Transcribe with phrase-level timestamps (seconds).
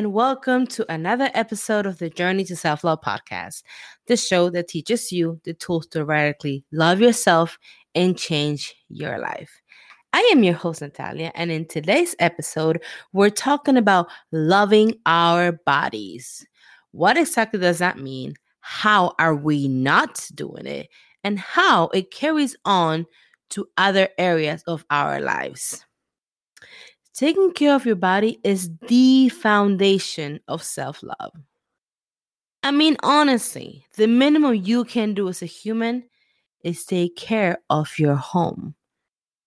[0.00, 3.62] and welcome to another episode of the Journey to Self Love podcast,
[4.06, 7.58] the show that teaches you the tools to radically love yourself
[7.94, 9.60] and change your life.
[10.14, 12.82] I am your host, Natalia, and in today's episode,
[13.12, 16.46] we're talking about loving our bodies.
[16.92, 18.36] What exactly does that mean?
[18.60, 20.88] How are we not doing it?
[21.24, 23.04] And how it carries on
[23.50, 25.84] to other areas of our lives.
[27.14, 31.32] Taking care of your body is the foundation of self love.
[32.62, 36.04] I mean, honestly, the minimum you can do as a human
[36.62, 38.74] is take care of your home.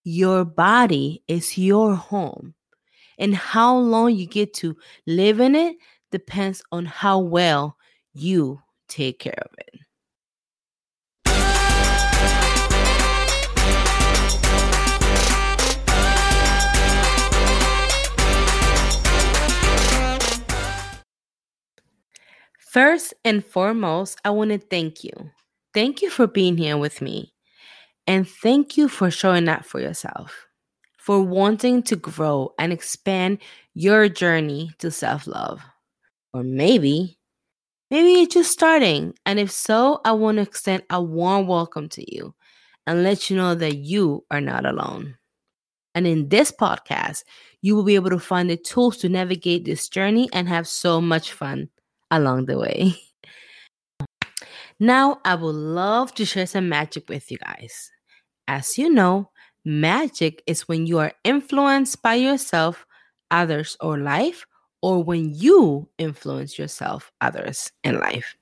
[0.04, 2.56] Your body is your home.
[3.18, 5.78] And how long you get to live in it
[6.12, 7.78] depends on how well
[8.14, 9.83] you take care of it.
[22.74, 25.12] First and foremost, I want to thank you.
[25.76, 27.32] Thank you for being here with me.
[28.08, 30.48] And thank you for showing up for yourself,
[30.98, 33.38] for wanting to grow and expand
[33.76, 35.62] your journey to self love.
[36.34, 37.20] Or maybe,
[37.92, 39.14] maybe you're just starting.
[39.28, 42.34] And if so, I want to extend a warm welcome to you
[42.88, 45.16] and let you know that you are not alone.
[45.94, 47.24] And in this podcast,
[47.62, 51.00] you will be able to find the tools to navigate this journey and have so
[51.00, 51.70] much fun
[52.12, 52.96] along the way.
[54.80, 57.92] Now, I would love to share some magic with you guys.
[58.48, 59.30] As you know,
[59.64, 62.86] magic is when you are influenced by yourself,
[63.32, 64.46] others, or life,
[64.82, 68.36] or when you influence yourself, others, and life.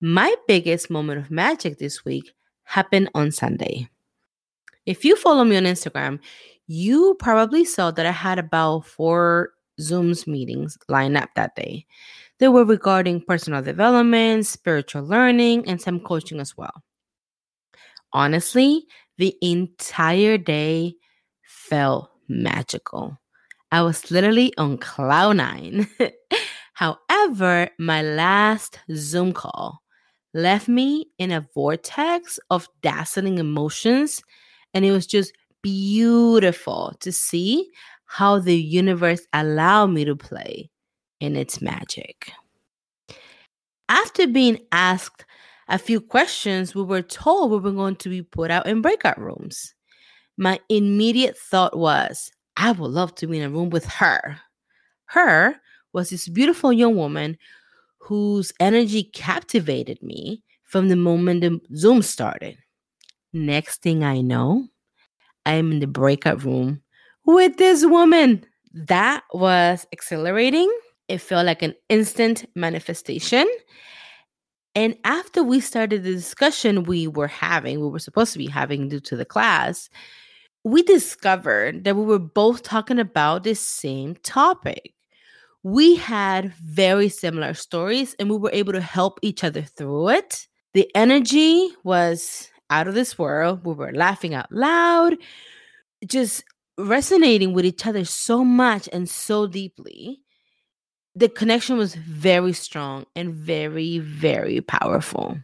[0.00, 3.88] My biggest moment of magic this week happened on Sunday.
[4.84, 6.20] If you follow me on Instagram,
[6.66, 9.50] you probably saw that I had about four
[9.80, 11.86] Zooms meetings lined up that day.
[12.38, 16.82] They were regarding personal development, spiritual learning, and some coaching as well.
[18.12, 18.86] Honestly,
[19.18, 20.94] the entire day
[21.42, 23.18] felt magical.
[23.72, 25.88] I was literally on cloud nine.
[26.74, 29.82] However, my last Zoom call
[30.32, 34.22] left me in a vortex of dazzling emotions,
[34.72, 35.32] and it was just
[35.62, 37.68] beautiful to see
[38.04, 40.70] how the universe allowed me to play
[41.20, 42.32] in its magic.
[43.88, 45.24] After being asked
[45.68, 49.18] a few questions, we were told we were going to be put out in breakout
[49.18, 49.74] rooms.
[50.36, 54.40] My immediate thought was, I would love to be in a room with her.
[55.06, 55.56] Her
[55.92, 57.38] was this beautiful young woman
[57.98, 62.56] whose energy captivated me from the moment the Zoom started.
[63.32, 64.68] Next thing I know,
[65.44, 66.82] I'm in the breakout room
[67.24, 68.44] with this woman.
[68.72, 70.70] That was exhilarating
[71.08, 73.48] it felt like an instant manifestation.
[74.74, 78.88] And after we started the discussion we were having, we were supposed to be having
[78.88, 79.88] due to the class,
[80.64, 84.92] we discovered that we were both talking about the same topic.
[85.62, 90.46] We had very similar stories and we were able to help each other through it.
[90.74, 93.64] The energy was out of this world.
[93.64, 95.16] We were laughing out loud,
[96.06, 96.44] just
[96.76, 100.20] resonating with each other so much and so deeply
[101.14, 105.38] the connection was very strong and very, very powerful.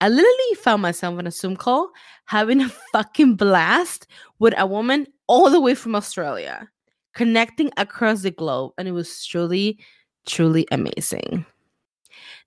[0.00, 1.90] I literally found myself on a Zoom call
[2.24, 4.06] having a fucking blast
[4.40, 6.68] with a woman all the way from Australia,
[7.14, 8.72] connecting across the globe.
[8.76, 9.78] And it was truly,
[10.26, 11.46] truly amazing.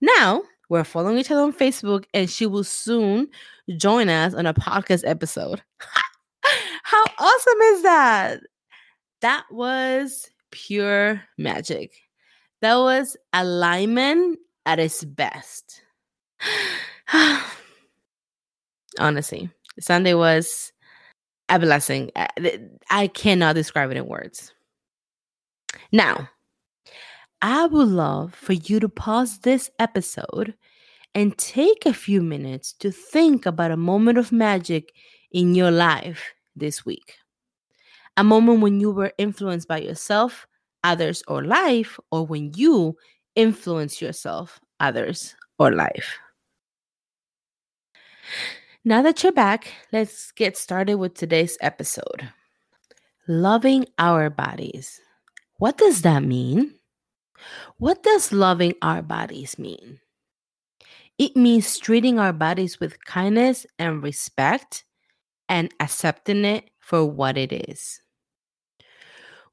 [0.01, 3.27] Now, we're following each other on Facebook, and she will soon
[3.77, 5.61] join us on a podcast episode.
[6.83, 8.39] How awesome is that?
[9.21, 11.93] That was pure magic.
[12.61, 15.81] That was alignment at its best.
[18.99, 19.49] Honestly,
[19.79, 20.71] Sunday was
[21.49, 22.11] a blessing.
[22.89, 24.53] I cannot describe it in words.
[25.91, 26.29] Now,
[27.41, 30.55] I would love for you to pause this episode
[31.13, 34.93] and take a few minutes to think about a moment of magic
[35.31, 37.15] in your life this week.
[38.17, 40.47] A moment when you were influenced by yourself,
[40.85, 42.95] others or life, or when you
[43.35, 46.17] influence yourself, others, or life.
[48.85, 52.29] Now that you're back, let's get started with today's episode.
[53.27, 55.01] Loving our bodies.
[55.57, 56.75] What does that mean?
[57.77, 59.99] What does loving our bodies mean?
[61.17, 64.85] It means treating our bodies with kindness and respect
[65.49, 68.01] and accepting it for what it is.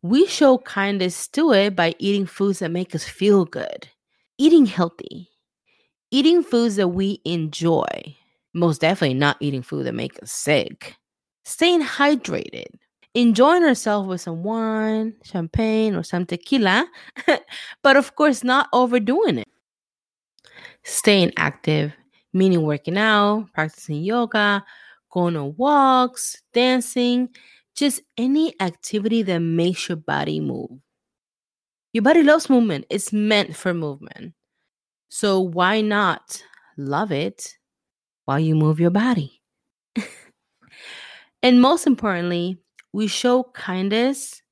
[0.03, 3.89] We show kindness to it by eating foods that make us feel good,
[4.37, 5.29] eating healthy,
[6.11, 7.87] eating foods that we enjoy.
[8.53, 10.97] Most definitely not eating food that make us sick.
[11.45, 12.67] Staying hydrated,
[13.15, 16.85] enjoying ourselves with some wine, champagne, or some tequila,
[17.83, 19.49] but of course, not overdoing it.
[20.83, 21.93] Staying active,
[22.33, 24.65] meaning working out, practicing yoga,
[25.13, 27.29] going on walks, dancing,
[27.75, 30.71] just any activity that makes your body move.
[31.93, 34.35] Your body loves movement, it's meant for movement.
[35.09, 36.43] So why not
[36.79, 37.57] love it
[38.25, 39.43] while you move your body?
[41.43, 42.59] and most importantly,
[42.93, 44.43] we show kindness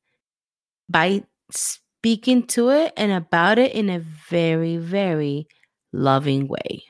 [0.88, 5.46] by speaking to it and about it in a very, very
[5.93, 6.84] loving way.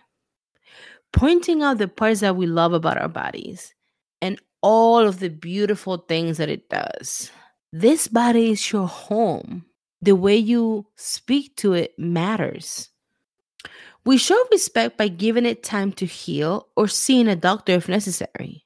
[1.13, 3.75] Pointing out the parts that we love about our bodies
[4.21, 7.31] and all of the beautiful things that it does.
[7.73, 9.65] This body is your home.
[10.03, 12.89] The way you speak to it matters.
[14.05, 18.65] We show respect by giving it time to heal or seeing a doctor if necessary.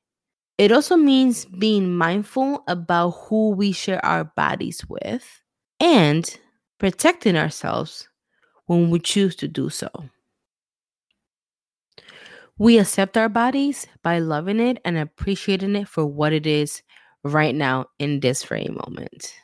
[0.58, 5.24] It also means being mindful about who we share our bodies with
[5.80, 6.38] and
[6.78, 8.08] protecting ourselves
[8.66, 9.88] when we choose to do so.
[12.58, 16.82] We accept our bodies by loving it and appreciating it for what it is
[17.24, 19.34] right now in this very moment.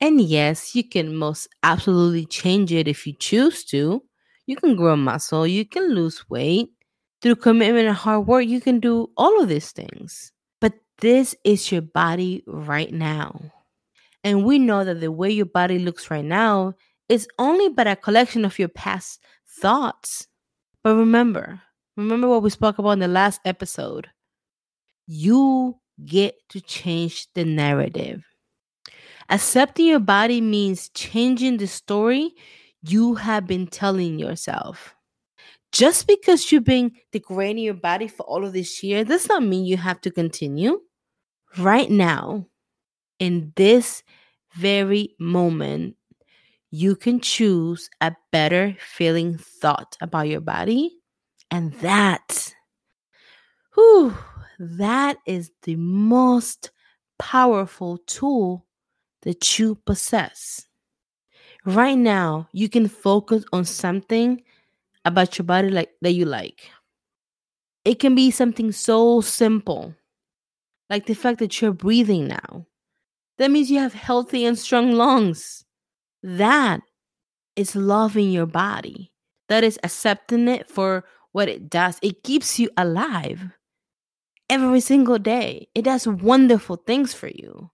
[0.00, 4.02] And yes, you can most absolutely change it if you choose to.
[4.46, 6.70] You can grow muscle, you can lose weight.
[7.22, 10.32] Through commitment and hard work, you can do all of these things.
[10.60, 13.40] But this is your body right now.
[14.24, 16.74] And we know that the way your body looks right now
[17.08, 19.20] is only but a collection of your past
[19.60, 20.26] thoughts.
[20.82, 21.62] But remember,
[21.96, 24.08] remember what we spoke about in the last episode.
[25.06, 28.24] You get to change the narrative.
[29.30, 32.32] Accepting your body means changing the story
[32.82, 34.94] you have been telling yourself.
[35.72, 39.64] Just because you've been degrading your body for all of this year does not mean
[39.64, 40.80] you have to continue.
[41.58, 42.46] Right now,
[43.18, 44.02] in this
[44.54, 45.96] very moment,
[46.70, 50.92] you can choose a better feeling thought about your body.
[51.54, 52.52] And that,
[53.74, 54.12] whew,
[54.58, 56.72] that is the most
[57.20, 58.66] powerful tool
[59.22, 60.66] that you possess.
[61.64, 64.42] Right now, you can focus on something
[65.04, 66.68] about your body like that you like.
[67.84, 69.94] It can be something so simple,
[70.90, 72.66] like the fact that you're breathing now.
[73.38, 75.64] That means you have healthy and strong lungs.
[76.20, 76.80] That
[77.54, 79.12] is loving your body.
[79.48, 81.98] That is accepting it for what it does.
[82.00, 83.42] It keeps you alive
[84.48, 85.66] every single day.
[85.74, 87.72] It does wonderful things for you.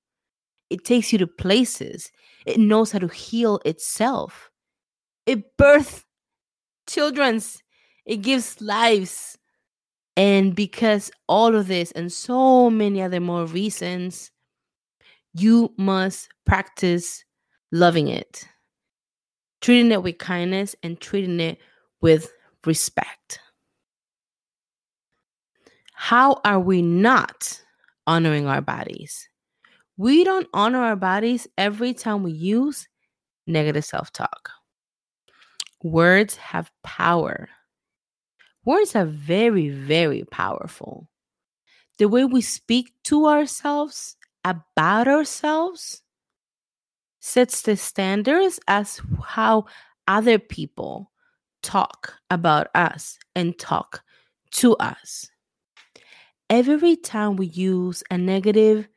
[0.71, 2.11] It takes you to places.
[2.47, 4.51] It knows how to heal itself.
[5.27, 6.07] It births
[6.89, 7.63] children's.
[8.07, 9.37] It gives lives.
[10.17, 14.31] And because all of this and so many other more reasons,
[15.35, 17.27] you must practice
[17.73, 18.49] loving it,
[19.61, 21.59] treating it with kindness, and treating it
[22.01, 22.33] with
[22.65, 23.39] respect.
[26.03, 27.61] How are we not
[28.07, 29.29] honoring our bodies?
[29.99, 32.89] We don't honor our bodies every time we use
[33.47, 34.49] negative self talk.
[35.85, 37.51] Words have power.
[38.65, 41.07] Words are very, very powerful.
[41.99, 46.03] The way we speak to ourselves about ourselves
[47.21, 49.67] sets the standards as how
[50.09, 51.13] other people
[51.63, 54.03] talk about us and talk
[54.53, 55.30] to us.
[56.51, 58.89] Every time we use a negative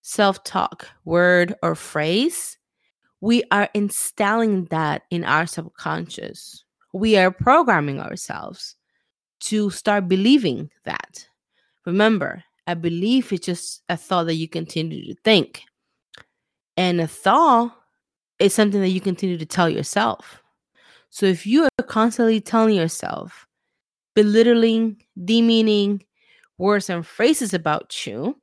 [0.00, 2.56] self talk word or phrase,
[3.20, 6.64] we are installing that in our subconscious.
[6.94, 8.76] We are programming ourselves
[9.40, 11.28] to start believing that.
[11.84, 15.64] Remember, a belief is just a thought that you continue to think.
[16.78, 17.76] And a thought
[18.38, 20.42] is something that you continue to tell yourself.
[21.10, 23.46] So if you are constantly telling yourself,
[24.14, 26.02] belittling, demeaning
[26.58, 28.40] words and phrases about you,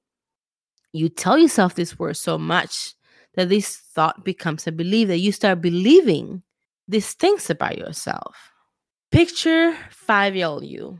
[0.94, 2.96] you tell yourself this word so much
[3.36, 6.44] that this thought becomes a belief that you start believing
[6.88, 8.36] these things about yourself.
[9.12, 11.00] Picture five year old you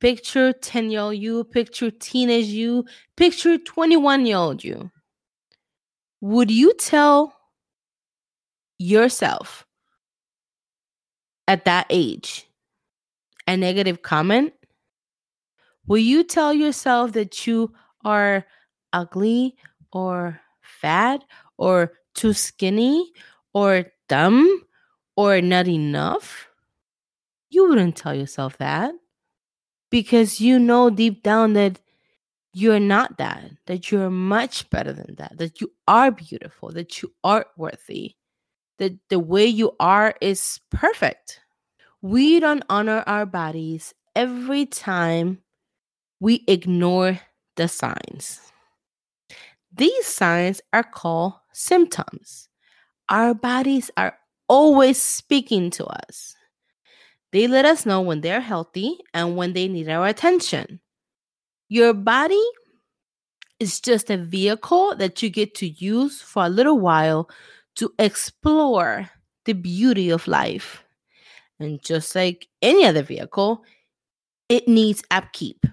[0.00, 4.90] Picture 10 year old you, picture teenage you, picture 21 year old you.
[6.22, 7.34] Would you tell
[8.78, 9.66] yourself
[11.46, 12.46] at that age
[13.46, 14.54] a negative comment?
[15.90, 17.72] Will you tell yourself that you
[18.04, 18.46] are
[18.92, 19.56] ugly
[19.92, 21.24] or fat
[21.58, 23.10] or too skinny
[23.54, 24.62] or dumb
[25.16, 26.46] or not enough,
[27.50, 28.94] you wouldn't tell yourself that
[29.90, 31.80] because you know deep down that
[32.54, 37.12] you're not that, that you're much better than that, that you are beautiful, that you
[37.24, 38.14] are worthy,
[38.78, 41.40] that the way you are is perfect.
[42.00, 45.38] We don't honor our bodies every time
[46.20, 47.18] we ignore
[47.56, 48.40] the signs.
[49.72, 52.48] These signs are called symptoms.
[53.08, 54.16] Our bodies are
[54.48, 56.36] always speaking to us.
[57.32, 60.80] They let us know when they're healthy and when they need our attention.
[61.68, 62.42] Your body
[63.60, 67.30] is just a vehicle that you get to use for a little while
[67.76, 69.08] to explore
[69.44, 70.82] the beauty of life.
[71.60, 73.64] And just like any other vehicle,
[74.48, 75.64] it needs upkeep.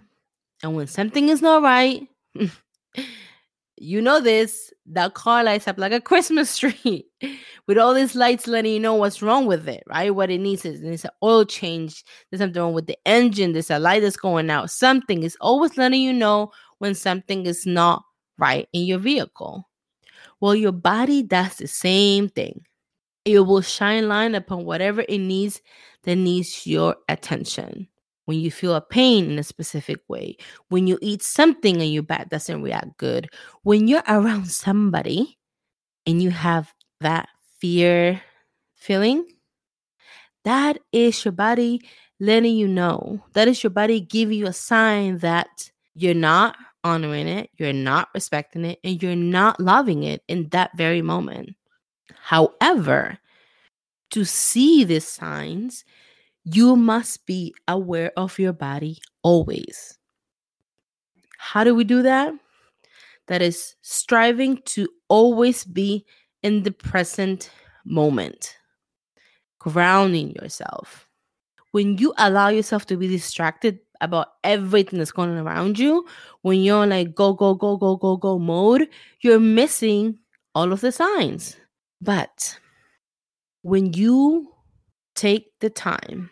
[0.63, 2.07] And when something is not right,
[3.77, 7.05] you know this, that car lights up like a Christmas tree
[7.67, 10.13] with all these lights letting you know what's wrong with it, right?
[10.13, 12.03] What it needs is it needs an oil change.
[12.29, 13.53] There's something wrong with the engine.
[13.53, 14.71] There's a light that's going out.
[14.71, 18.03] Something is always letting you know when something is not
[18.37, 19.67] right in your vehicle.
[20.39, 22.61] Well, your body does the same thing.
[23.25, 25.61] It will shine light upon whatever it needs
[26.03, 27.89] that needs your attention
[28.27, 30.35] when you feel a pain in a specific way,
[30.67, 33.29] when you eat something and your back doesn't react good,
[33.63, 35.37] when you're around somebody
[36.05, 37.29] and you have that
[37.59, 38.21] fear
[38.75, 39.25] feeling,
[40.43, 41.81] that is your body
[42.19, 43.23] letting you know.
[43.31, 48.09] That is your body giving you a sign that you're not honoring it, you're not
[48.13, 51.55] respecting it, and you're not loving it in that very moment.
[52.13, 53.19] However,
[54.11, 55.85] to see these signs,
[56.55, 59.97] you must be aware of your body always.
[61.37, 62.33] How do we do that?
[63.27, 66.05] That is striving to always be
[66.43, 67.51] in the present
[67.83, 68.55] moment,
[69.59, 71.09] grounding yourself.
[71.71, 76.07] When you allow yourself to be distracted about everything that's going on around you,
[76.43, 78.87] when you're like go, go, go, go, go, go mode,
[79.19, 80.17] you're missing
[80.55, 81.57] all of the signs.
[81.99, 82.57] But
[83.63, 84.53] when you
[85.13, 86.29] take the time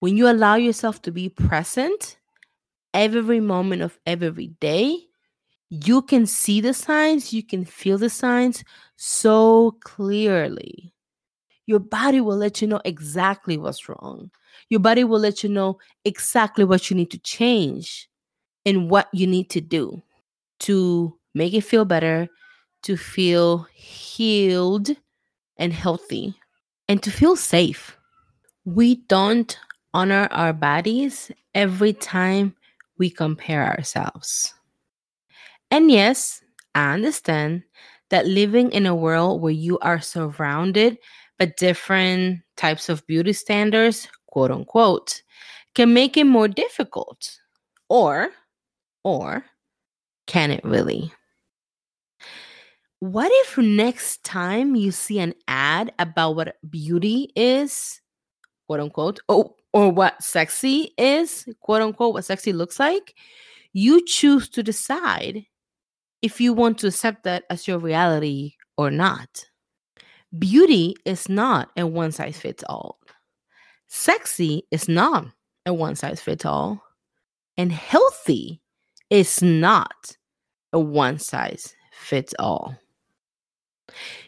[0.00, 2.18] when you allow yourself to be present
[2.94, 4.96] every moment of every day,
[5.70, 8.64] you can see the signs, you can feel the signs
[8.96, 10.92] so clearly.
[11.66, 14.30] Your body will let you know exactly what's wrong.
[14.70, 18.08] Your body will let you know exactly what you need to change
[18.64, 20.02] and what you need to do
[20.60, 22.28] to make it feel better,
[22.84, 24.90] to feel healed
[25.56, 26.34] and healthy,
[26.88, 27.96] and to feel safe.
[28.64, 29.58] We don't
[29.94, 32.54] honor our bodies every time
[32.98, 34.54] we compare ourselves.
[35.70, 36.42] And yes,
[36.74, 37.62] I understand
[38.10, 40.98] that living in a world where you are surrounded
[41.38, 45.22] by different types of beauty standards, quote unquote,
[45.74, 47.38] can make it more difficult.
[47.88, 48.30] Or,
[49.04, 49.44] or
[50.26, 51.12] can it really?
[53.00, 58.00] What if next time you see an ad about what beauty is,
[58.66, 63.14] quote unquote, oh, or what sexy is, quote unquote, what sexy looks like,
[63.72, 65.44] you choose to decide
[66.22, 69.44] if you want to accept that as your reality or not.
[70.38, 72.98] Beauty is not a one size fits all.
[73.86, 75.26] Sexy is not
[75.64, 76.82] a one size fits all.
[77.56, 78.60] And healthy
[79.10, 80.16] is not
[80.72, 82.76] a one size fits all.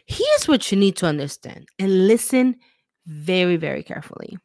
[0.05, 2.55] Here's what you need to understand and listen
[3.05, 4.37] very, very carefully.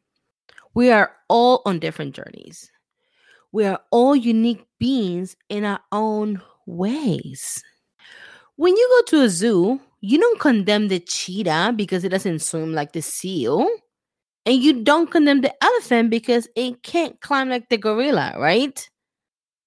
[0.77, 2.69] We are all on different journeys.
[3.51, 7.63] We are all unique beings in our own ways.
[8.57, 12.73] When you go to a zoo, you don't condemn the cheetah because it doesn't swim
[12.73, 13.67] like the seal.
[14.45, 18.87] And you don't condemn the elephant because it can't climb like the gorilla, right?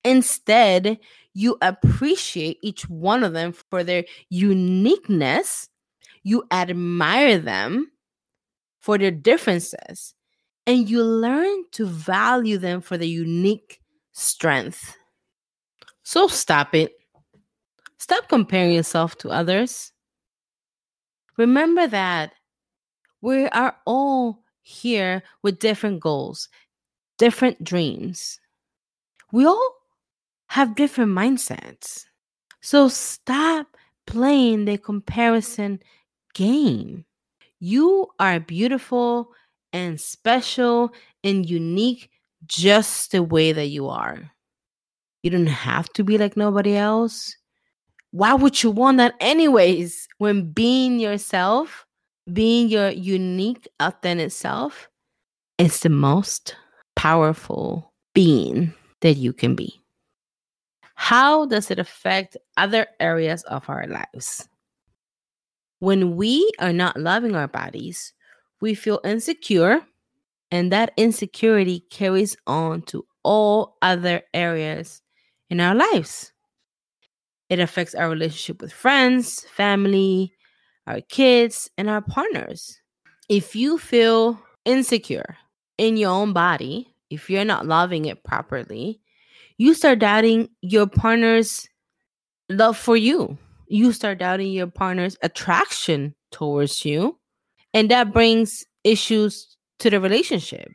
[0.05, 0.97] Instead,
[1.35, 5.69] you appreciate each one of them for their uniqueness.
[6.23, 7.91] You admire them
[8.81, 10.15] for their differences
[10.71, 13.81] and you learn to value them for their unique
[14.13, 14.97] strength.
[16.05, 16.93] So stop it.
[17.99, 19.91] Stop comparing yourself to others.
[21.37, 22.35] Remember that
[23.21, 26.49] we are all here with different goals,
[27.19, 28.39] different dreams.
[29.33, 29.73] We all
[30.47, 32.05] have different mindsets.
[32.61, 35.81] So stop playing the comparison
[36.33, 37.07] game.
[37.59, 39.33] You are beautiful
[39.73, 40.93] and special
[41.25, 42.11] and unique
[42.47, 44.31] just the way that you are.
[45.23, 47.37] You don't have to be like nobody else.
[48.13, 51.87] why would you want that anyways when being yourself
[52.33, 54.89] being your unique authentic self
[55.59, 56.57] is the most
[56.97, 59.81] powerful being that you can be
[60.95, 64.49] how does it affect other areas of our lives
[65.79, 68.13] when we are not loving our bodies
[68.61, 69.81] we feel insecure
[70.51, 75.03] and that insecurity carries on to all other areas
[75.49, 76.33] in our lives
[77.51, 80.33] it affects our relationship with friends, family,
[80.87, 82.81] our kids, and our partners.
[83.29, 85.37] If you feel insecure
[85.77, 89.01] in your own body, if you're not loving it properly,
[89.59, 91.69] you start doubting your partner's
[92.49, 93.37] love for you.
[93.67, 97.19] You start doubting your partner's attraction towards you.
[97.75, 100.73] And that brings issues to the relationship.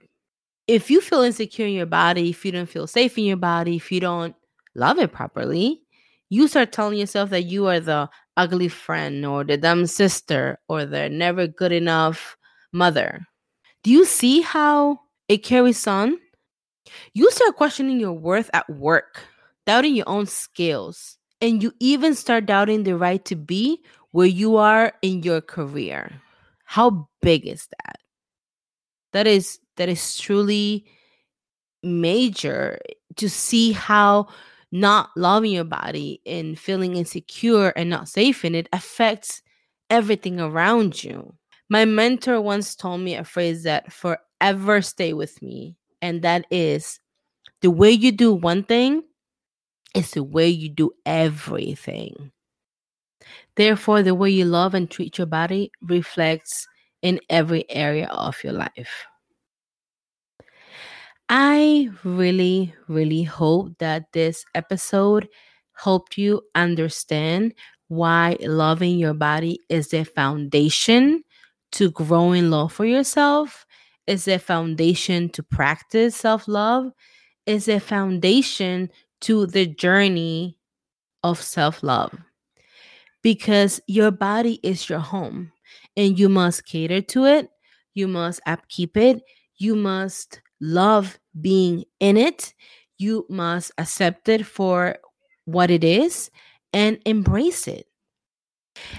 [0.68, 3.76] If you feel insecure in your body, if you don't feel safe in your body,
[3.76, 4.36] if you don't
[4.74, 5.82] love it properly,
[6.30, 10.86] you start telling yourself that you are the ugly friend or the dumb sister or
[10.86, 12.36] the never good enough
[12.74, 13.26] mother.
[13.84, 15.00] Do you see how
[15.30, 16.18] it carries on?
[17.14, 19.22] You start questioning your worth at work,
[19.66, 24.58] doubting your own skills, and you even start doubting the right to be where you
[24.58, 26.22] are in your career.
[26.66, 27.98] How big is that?
[29.14, 30.86] That is that is truly
[31.84, 32.80] major
[33.16, 34.28] to see how
[34.72, 39.42] not loving your body and feeling insecure and not safe in it affects
[39.90, 41.34] everything around you.
[41.70, 47.00] My mentor once told me a phrase that forever stay with me, and that is
[47.62, 49.04] the way you do one thing
[49.96, 52.32] is the way you do everything.
[53.56, 56.68] Therefore, the way you love and treat your body reflects
[57.02, 59.06] in every area of your life.
[61.30, 65.28] I really, really hope that this episode
[65.74, 67.54] helped you understand
[67.88, 71.24] why loving your body is the foundation
[71.74, 73.66] to growing love for yourself,
[74.08, 76.92] is the foundation to practice self love,
[77.46, 78.90] is a foundation
[79.22, 80.58] to the journey
[81.24, 82.14] of self love.
[83.26, 85.52] Because your body is your home
[85.98, 87.50] and you must cater to it,
[87.96, 89.24] you must upkeep it,
[89.58, 92.54] you must love being in it.
[93.00, 94.98] You must accept it for
[95.46, 96.30] what it is
[96.72, 97.88] and embrace it.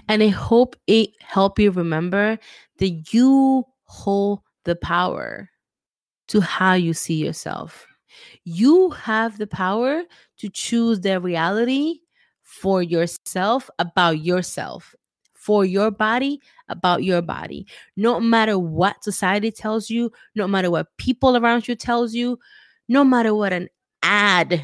[0.08, 2.36] And I hope it help you remember
[2.78, 5.50] that you hold the power
[6.28, 7.86] to how you see yourself.
[8.44, 10.02] You have the power
[10.38, 12.00] to choose the reality
[12.46, 14.94] for yourself about yourself
[15.46, 17.66] for your body about your body.
[17.96, 22.40] No matter what society tells you, no matter what people around you tells you,
[22.88, 23.68] no matter what an
[24.02, 24.61] ad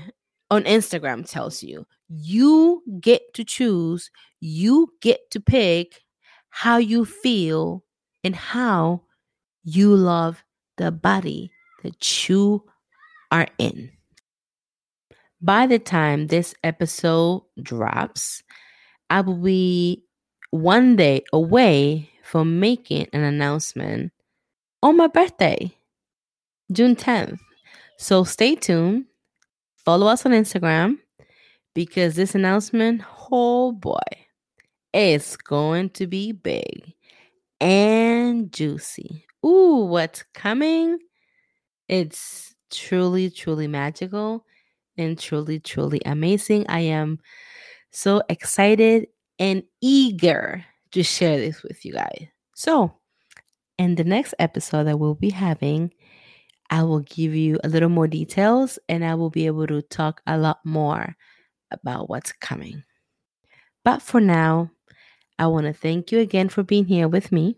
[0.50, 6.02] on Instagram tells you, you get to choose, you get to pick
[6.50, 7.84] how you feel
[8.24, 9.02] and how
[9.62, 10.42] you love
[10.78, 11.52] the body
[11.84, 12.64] that you
[13.30, 13.90] are in.
[15.44, 18.44] By the time this episode drops,
[19.10, 20.04] I will be
[20.52, 24.12] one day away from making an announcement
[24.84, 25.74] on my birthday,
[26.70, 27.40] June 10th.
[27.98, 29.06] So stay tuned.
[29.84, 30.98] Follow us on Instagram
[31.74, 33.02] because this announcement,
[33.32, 33.98] oh boy,
[34.92, 36.94] it's going to be big
[37.60, 39.26] and juicy.
[39.44, 40.98] Ooh, what's coming?
[41.88, 44.46] It's truly, truly magical
[44.96, 46.66] and truly, truly amazing.
[46.68, 47.18] I am
[47.90, 52.26] so excited and eager to share this with you guys.
[52.54, 52.92] So,
[53.78, 55.92] in the next episode that we'll be having,
[56.70, 60.22] I will give you a little more details and I will be able to talk
[60.26, 61.16] a lot more
[61.70, 62.84] about what's coming.
[63.84, 64.70] But for now,
[65.38, 67.56] I want to thank you again for being here with me.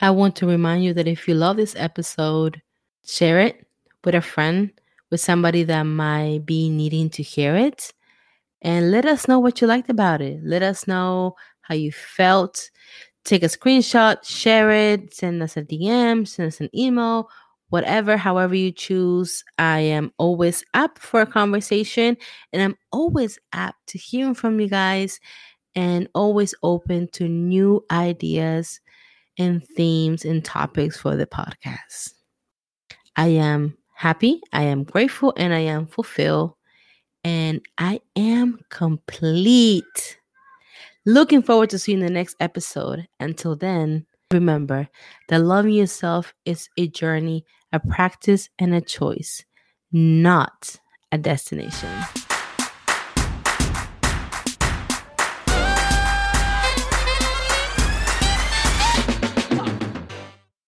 [0.00, 2.60] I want to remind you that if you love this episode,
[3.06, 3.66] share it
[4.04, 4.70] with a friend,
[5.12, 7.92] with somebody that might be needing to hear it
[8.62, 10.40] and let us know what you liked about it.
[10.42, 12.70] Let us know how you felt.
[13.24, 17.28] Take a screenshot, share it, send us a DM, send us an email,
[17.68, 19.44] whatever, however you choose.
[19.58, 22.16] I am always up for a conversation
[22.54, 25.20] and I'm always up to hearing from you guys
[25.74, 28.80] and always open to new ideas
[29.38, 32.14] and themes and topics for the podcast.
[33.14, 36.54] I am happy, I am grateful, and I am fulfilled
[37.22, 40.18] and I am complete.
[41.06, 43.06] Looking forward to seeing the next episode.
[43.20, 44.88] Until then, remember
[45.28, 49.44] that loving yourself is a journey, a practice, and a choice,
[49.92, 50.80] not
[51.12, 51.88] a destination.